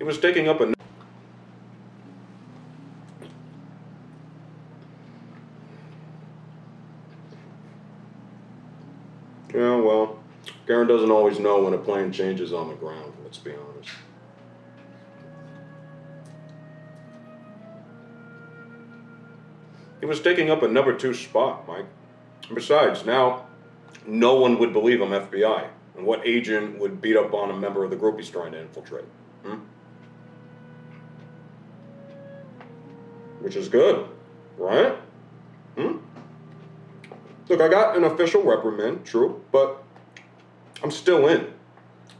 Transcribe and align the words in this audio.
He 0.00 0.04
was 0.04 0.18
taking 0.18 0.48
up 0.48 0.62
a. 0.62 0.72
Yeah, 9.52 9.76
well, 9.76 10.18
Garen 10.66 10.88
doesn't 10.88 11.10
always 11.10 11.38
know 11.38 11.64
when 11.64 11.74
a 11.74 11.78
plane 11.78 12.12
changes 12.12 12.50
on 12.54 12.68
the 12.68 12.74
ground, 12.76 13.12
let's 13.22 13.36
be 13.36 13.52
honest. 13.52 13.90
He 20.00 20.06
was 20.06 20.22
taking 20.22 20.48
up 20.48 20.62
a 20.62 20.68
number 20.68 20.96
two 20.96 21.12
spot, 21.12 21.68
Mike. 21.68 21.84
Besides, 22.54 23.04
now 23.04 23.48
no 24.06 24.36
one 24.36 24.58
would 24.60 24.72
believe 24.72 25.02
I'm 25.02 25.10
FBI. 25.10 25.66
And 25.94 26.06
what 26.06 26.26
agent 26.26 26.78
would 26.78 27.02
beat 27.02 27.18
up 27.18 27.34
on 27.34 27.50
a 27.50 27.54
member 27.54 27.84
of 27.84 27.90
the 27.90 27.96
group 27.96 28.16
he's 28.16 28.30
trying 28.30 28.52
to 28.52 28.60
infiltrate? 28.62 29.04
Hmm? 29.44 29.56
Which 33.40 33.56
is 33.56 33.68
good, 33.68 34.06
right? 34.58 34.96
Hmm? 35.76 35.96
Look, 37.48 37.60
I 37.60 37.68
got 37.68 37.96
an 37.96 38.04
official 38.04 38.42
reprimand, 38.42 39.04
true, 39.04 39.42
but 39.50 39.82
I'm 40.82 40.90
still 40.90 41.26
in. 41.26 41.52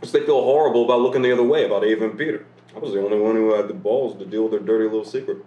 Because 0.00 0.12
they 0.12 0.24
feel 0.24 0.42
horrible 0.42 0.84
about 0.84 1.00
looking 1.00 1.22
the 1.22 1.32
other 1.32 1.42
way 1.42 1.66
about 1.66 1.84
Ava 1.84 2.04
and 2.04 2.18
Peter. 2.18 2.46
I 2.74 2.78
was 2.78 2.92
the 2.92 3.04
only 3.04 3.18
one 3.18 3.34
who 3.34 3.52
had 3.54 3.68
the 3.68 3.74
balls 3.74 4.16
to 4.18 4.24
deal 4.24 4.44
with 4.44 4.52
their 4.52 4.60
dirty 4.60 4.84
little 4.84 5.04
secret. 5.04 5.38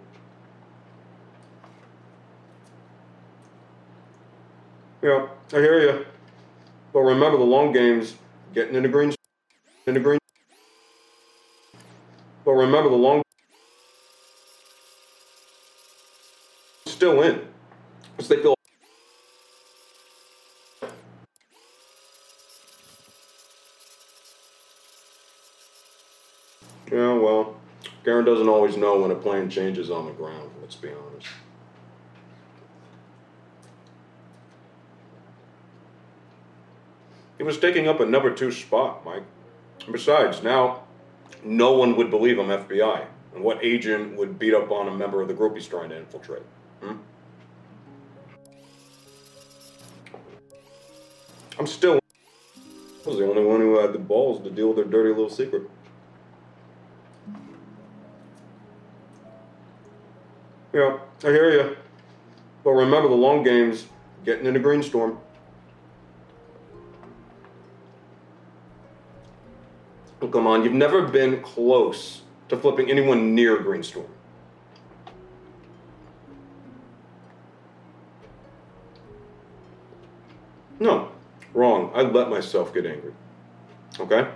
Yeah, 5.02 5.26
I 5.52 5.56
hear 5.56 5.80
you. 5.80 6.06
But 6.92 7.00
remember 7.00 7.38
the 7.38 7.44
long 7.44 7.72
game's 7.72 8.14
getting 8.54 8.74
into 8.74 8.88
green. 8.88 9.14
Into 9.86 10.00
green. 10.00 10.18
But 12.44 12.52
remember 12.52 12.90
the 12.90 12.96
long. 12.96 13.22
Still 17.02 17.20
in. 17.22 17.40
Because 18.16 18.28
they 18.28 18.36
feel. 18.36 18.54
Yeah, 26.92 27.14
well, 27.14 27.56
Garen 28.04 28.24
doesn't 28.24 28.48
always 28.48 28.76
know 28.76 29.00
when 29.00 29.10
a 29.10 29.16
plane 29.16 29.50
changes 29.50 29.90
on 29.90 30.06
the 30.06 30.12
ground, 30.12 30.48
let's 30.60 30.76
be 30.76 30.90
honest. 30.90 31.26
He 37.36 37.42
was 37.42 37.58
taking 37.58 37.88
up 37.88 37.98
a 37.98 38.06
number 38.06 38.32
two 38.32 38.52
spot, 38.52 39.04
Mike. 39.04 39.24
Besides, 39.90 40.44
now 40.44 40.84
no 41.42 41.72
one 41.72 41.96
would 41.96 42.10
believe 42.10 42.38
I'm 42.38 42.46
FBI. 42.46 43.06
And 43.34 43.42
what 43.42 43.58
agent 43.60 44.16
would 44.16 44.38
beat 44.38 44.54
up 44.54 44.70
on 44.70 44.86
a 44.86 44.94
member 44.94 45.20
of 45.20 45.26
the 45.26 45.34
group 45.34 45.56
he's 45.56 45.66
trying 45.66 45.88
to 45.88 45.98
infiltrate? 45.98 46.44
Hmm? 46.82 46.96
I'm 51.58 51.66
still. 51.66 52.00
I 53.04 53.08
was 53.08 53.18
the 53.18 53.28
only 53.28 53.44
one 53.44 53.60
who 53.60 53.78
had 53.78 53.92
the 53.92 53.98
balls 53.98 54.42
to 54.44 54.50
deal 54.50 54.68
with 54.68 54.76
their 54.76 54.84
dirty 54.84 55.10
little 55.10 55.30
secret. 55.30 55.62
Yeah, 60.72 60.98
I 61.22 61.26
hear 61.26 61.50
you. 61.50 61.76
But 62.64 62.70
remember 62.72 63.08
the 63.08 63.14
long 63.14 63.42
game's 63.42 63.86
getting 64.24 64.46
in 64.46 64.56
into 64.56 64.66
Greenstorm. 64.66 65.18
Oh, 70.20 70.28
come 70.28 70.46
on, 70.46 70.64
you've 70.64 70.72
never 70.72 71.02
been 71.02 71.42
close 71.42 72.22
to 72.48 72.56
flipping 72.56 72.90
anyone 72.90 73.34
near 73.34 73.58
Greenstorm. 73.58 74.08
No, 80.82 81.12
wrong. 81.54 81.92
I 81.94 82.02
let 82.02 82.28
myself 82.28 82.74
get 82.74 82.86
angry. 82.86 83.12
Okay? 84.00 84.28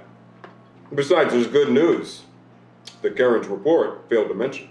Besides, 0.94 1.32
there's 1.32 1.48
good 1.48 1.72
news 1.72 2.22
that 3.02 3.16
Karen's 3.16 3.48
report 3.48 4.08
failed 4.08 4.28
to 4.28 4.34
mention. 4.34 4.68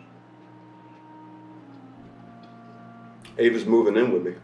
Ava's 3.38 3.66
moving 3.66 3.98
in 3.98 4.14
with 4.14 4.24
me. 4.24 4.36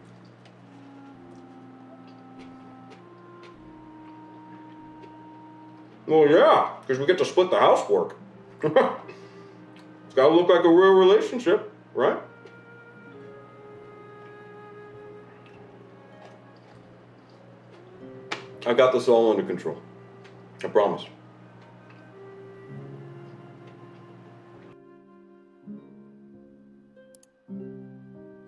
Well, 6.06 6.28
yeah, 6.28 6.74
because 6.82 6.98
we 6.98 7.06
get 7.06 7.16
to 7.16 7.24
split 7.24 7.50
the 7.50 7.58
housework. 7.58 8.14
it's 8.62 8.74
got 10.14 10.28
to 10.28 10.34
look 10.34 10.50
like 10.50 10.66
a 10.66 10.68
real 10.68 10.92
relationship, 10.92 11.72
right? 11.94 12.18
I 18.64 18.74
got 18.74 18.92
this 18.92 19.08
all 19.08 19.30
under 19.30 19.44
control. 19.44 19.76
I 20.62 20.68
promise. 20.68 21.02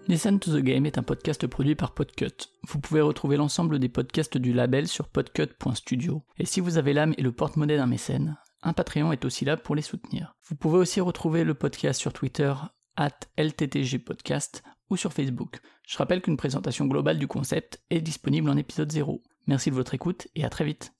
Listen 0.06 0.38
to 0.38 0.52
the 0.52 0.62
Game 0.62 0.86
est 0.86 0.98
un 0.98 1.02
podcast 1.02 1.46
produit 1.46 1.74
par 1.74 1.94
Podcut. 1.94 2.50
Vous 2.68 2.78
pouvez 2.78 3.00
retrouver 3.00 3.36
l'ensemble 3.36 3.78
des 3.78 3.88
podcasts 3.88 4.36
du 4.36 4.52
label 4.52 4.86
sur 4.86 5.08
podcut.studio. 5.08 6.22
Et 6.38 6.44
si 6.44 6.60
vous 6.60 6.78
avez 6.78 6.92
l'âme 6.92 7.14
et 7.16 7.22
le 7.22 7.32
porte-monnaie 7.32 7.78
d'un 7.78 7.86
mécène, 7.86 8.36
un 8.62 8.74
Patreon 8.74 9.12
est 9.12 9.24
aussi 9.24 9.44
là 9.44 9.56
pour 9.56 9.74
les 9.74 9.82
soutenir. 9.82 10.36
Vous 10.48 10.54
pouvez 10.56 10.78
aussi 10.78 11.00
retrouver 11.00 11.42
le 11.42 11.54
podcast 11.54 12.00
sur 12.00 12.12
Twitter, 12.12 12.52
at 12.96 13.18
LTTGpodcast, 13.36 14.62
ou 14.90 14.96
sur 14.96 15.12
Facebook. 15.12 15.60
Je 15.86 15.98
rappelle 15.98 16.22
qu'une 16.22 16.36
présentation 16.36 16.86
globale 16.86 17.18
du 17.18 17.26
concept 17.26 17.82
est 17.90 18.00
disponible 18.00 18.50
en 18.50 18.56
épisode 18.56 18.92
0. 18.92 19.22
Merci 19.46 19.70
de 19.70 19.74
votre 19.74 19.94
écoute 19.94 20.28
et 20.34 20.44
à 20.44 20.48
très 20.48 20.64
vite. 20.64 20.92